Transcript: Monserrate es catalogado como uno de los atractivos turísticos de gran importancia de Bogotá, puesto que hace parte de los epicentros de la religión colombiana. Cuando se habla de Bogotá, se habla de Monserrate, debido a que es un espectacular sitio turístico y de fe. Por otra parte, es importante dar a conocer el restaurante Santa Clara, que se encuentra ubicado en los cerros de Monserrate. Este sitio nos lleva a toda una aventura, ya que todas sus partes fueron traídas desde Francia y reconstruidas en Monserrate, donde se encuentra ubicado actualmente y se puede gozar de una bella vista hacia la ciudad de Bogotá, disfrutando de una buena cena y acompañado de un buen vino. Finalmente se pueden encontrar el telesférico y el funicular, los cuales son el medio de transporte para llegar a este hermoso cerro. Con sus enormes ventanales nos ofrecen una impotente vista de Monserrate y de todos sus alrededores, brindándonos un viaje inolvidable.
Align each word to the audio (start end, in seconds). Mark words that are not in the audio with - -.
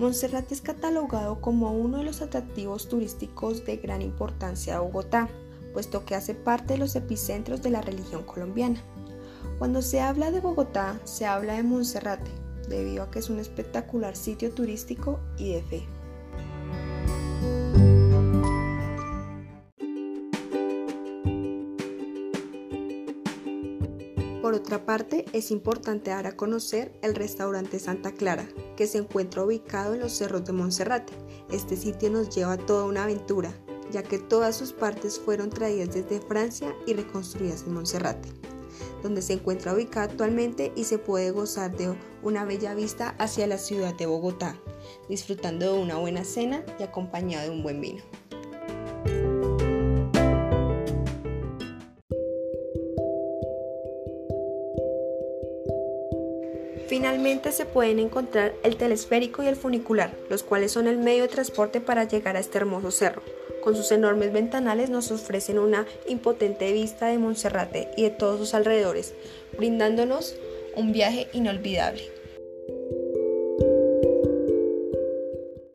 Monserrate 0.00 0.54
es 0.54 0.62
catalogado 0.62 1.42
como 1.42 1.72
uno 1.72 1.98
de 1.98 2.04
los 2.04 2.22
atractivos 2.22 2.88
turísticos 2.88 3.66
de 3.66 3.76
gran 3.76 4.00
importancia 4.00 4.72
de 4.72 4.80
Bogotá, 4.80 5.28
puesto 5.74 6.06
que 6.06 6.14
hace 6.14 6.32
parte 6.34 6.72
de 6.72 6.78
los 6.78 6.96
epicentros 6.96 7.60
de 7.60 7.68
la 7.68 7.82
religión 7.82 8.22
colombiana. 8.22 8.82
Cuando 9.58 9.82
se 9.82 10.00
habla 10.00 10.30
de 10.30 10.40
Bogotá, 10.40 10.98
se 11.04 11.26
habla 11.26 11.52
de 11.52 11.64
Monserrate, 11.64 12.30
debido 12.66 13.02
a 13.02 13.10
que 13.10 13.18
es 13.18 13.28
un 13.28 13.40
espectacular 13.40 14.16
sitio 14.16 14.52
turístico 14.52 15.20
y 15.36 15.52
de 15.52 15.62
fe. 15.64 15.99
Por 24.50 24.58
otra 24.58 24.84
parte, 24.84 25.26
es 25.32 25.52
importante 25.52 26.10
dar 26.10 26.26
a 26.26 26.36
conocer 26.36 26.90
el 27.02 27.14
restaurante 27.14 27.78
Santa 27.78 28.10
Clara, 28.10 28.48
que 28.76 28.88
se 28.88 28.98
encuentra 28.98 29.44
ubicado 29.44 29.94
en 29.94 30.00
los 30.00 30.10
cerros 30.10 30.44
de 30.44 30.52
Monserrate. 30.52 31.12
Este 31.52 31.76
sitio 31.76 32.10
nos 32.10 32.34
lleva 32.34 32.54
a 32.54 32.58
toda 32.58 32.84
una 32.84 33.04
aventura, 33.04 33.54
ya 33.92 34.02
que 34.02 34.18
todas 34.18 34.56
sus 34.56 34.72
partes 34.72 35.20
fueron 35.20 35.50
traídas 35.50 35.94
desde 35.94 36.20
Francia 36.20 36.74
y 36.84 36.94
reconstruidas 36.94 37.62
en 37.62 37.74
Monserrate, 37.74 38.28
donde 39.04 39.22
se 39.22 39.34
encuentra 39.34 39.72
ubicado 39.72 40.10
actualmente 40.10 40.72
y 40.74 40.82
se 40.82 40.98
puede 40.98 41.30
gozar 41.30 41.76
de 41.76 41.94
una 42.24 42.44
bella 42.44 42.74
vista 42.74 43.14
hacia 43.20 43.46
la 43.46 43.56
ciudad 43.56 43.94
de 43.94 44.06
Bogotá, 44.06 44.56
disfrutando 45.08 45.74
de 45.74 45.80
una 45.80 45.98
buena 45.98 46.24
cena 46.24 46.64
y 46.76 46.82
acompañado 46.82 47.44
de 47.44 47.50
un 47.50 47.62
buen 47.62 47.80
vino. 47.80 48.02
Finalmente 56.90 57.52
se 57.52 57.66
pueden 57.66 58.00
encontrar 58.00 58.52
el 58.64 58.74
telesférico 58.74 59.44
y 59.44 59.46
el 59.46 59.54
funicular, 59.54 60.10
los 60.28 60.42
cuales 60.42 60.72
son 60.72 60.88
el 60.88 60.98
medio 60.98 61.22
de 61.22 61.28
transporte 61.28 61.80
para 61.80 62.02
llegar 62.02 62.34
a 62.34 62.40
este 62.40 62.58
hermoso 62.58 62.90
cerro. 62.90 63.22
Con 63.62 63.76
sus 63.76 63.92
enormes 63.92 64.32
ventanales 64.32 64.90
nos 64.90 65.12
ofrecen 65.12 65.60
una 65.60 65.86
impotente 66.08 66.72
vista 66.72 67.06
de 67.06 67.18
Monserrate 67.18 67.92
y 67.96 68.02
de 68.02 68.10
todos 68.10 68.40
sus 68.40 68.54
alrededores, 68.54 69.14
brindándonos 69.56 70.34
un 70.74 70.90
viaje 70.90 71.28
inolvidable. 71.32 72.19